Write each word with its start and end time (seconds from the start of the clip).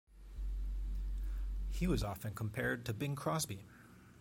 He 1.69 1.85
was 1.85 2.03
often 2.03 2.33
compared 2.33 2.87
to 2.87 2.93
Bing 2.95 3.15
Crosby. 3.15 3.67